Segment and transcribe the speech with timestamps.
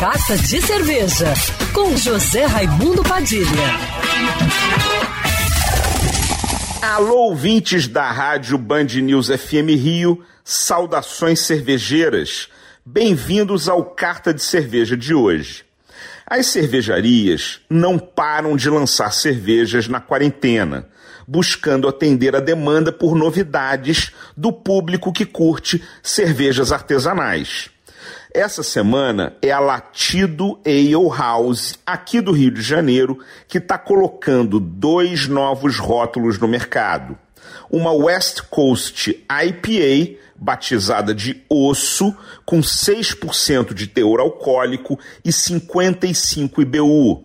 [0.00, 1.34] Carta de Cerveja,
[1.74, 3.44] com José Raimundo Padilha.
[6.80, 12.48] Alô, ouvintes da rádio Band News FM Rio, saudações cervejeiras.
[12.82, 15.66] Bem-vindos ao Carta de Cerveja de hoje.
[16.26, 20.88] As cervejarias não param de lançar cervejas na quarentena,
[21.28, 27.68] buscando atender a demanda por novidades do público que curte cervejas artesanais.
[28.32, 33.18] Essa semana é a Latido Ale House, aqui do Rio de Janeiro,
[33.48, 37.18] que está colocando dois novos rótulos no mercado.
[37.68, 47.24] Uma West Coast IPA, batizada de Osso, com 6% de teor alcoólico e 55 IBU.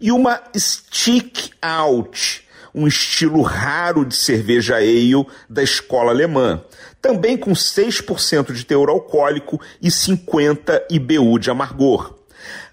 [0.00, 2.43] E uma Stick Out,
[2.74, 6.62] um estilo raro de cerveja ale da escola alemã,
[7.00, 12.18] também com 6% de teor alcoólico e 50 IBU de amargor.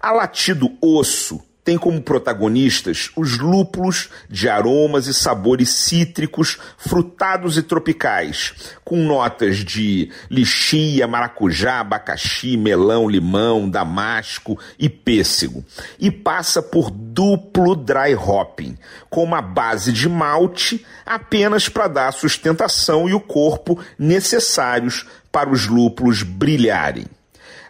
[0.00, 7.62] A latido osso tem como protagonistas os lúpulos de aromas e sabores cítricos, frutados e
[7.62, 8.52] tropicais,
[8.84, 15.64] com notas de lixia, maracujá, abacaxi, melão, limão, damasco e pêssego.
[16.00, 18.76] E passa por duplo dry hopping,
[19.08, 25.66] com uma base de malte apenas para dar sustentação e o corpo necessários para os
[25.66, 27.06] lúpulos brilharem.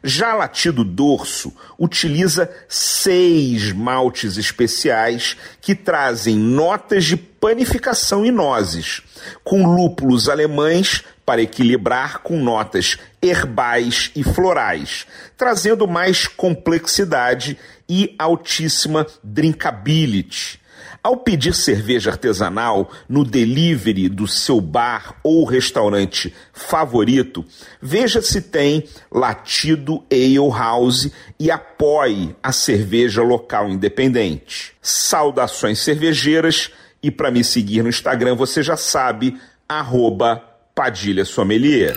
[0.04, 9.02] Já Latido Dorso utiliza seis maltes especiais que trazem notas de panificação e nozes,
[9.44, 17.56] com lúpulos alemães para equilibrar com notas herbais e florais, trazendo mais complexidade
[17.88, 20.61] e altíssima drinkability.
[21.02, 27.44] Ao pedir cerveja artesanal no delivery do seu bar ou restaurante favorito,
[27.80, 34.72] veja se tem Latido Ale House e apoie a cerveja local independente.
[34.80, 36.70] Saudações cervejeiras
[37.02, 39.36] e para me seguir no Instagram você já sabe,
[39.68, 40.42] arroba
[40.74, 41.96] Padilha Sommelier.